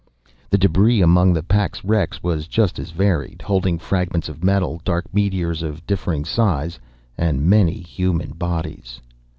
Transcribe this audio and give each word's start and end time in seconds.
The 0.49 0.57
debris 0.57 0.99
among 0.99 1.31
the 1.31 1.43
pack's 1.43 1.85
wrecks 1.85 2.23
was 2.23 2.47
just 2.47 2.79
as 2.79 2.89
varied, 2.89 3.43
holding 3.43 3.77
fragments 3.77 4.29
of 4.29 4.43
metal, 4.43 4.81
dark 4.83 5.05
meteors 5.13 5.61
of 5.61 5.85
differing 5.85 6.25
size 6.25 6.79
and 7.19 7.45
many 7.45 7.79
human 7.81 8.31
bodies. 8.31 8.99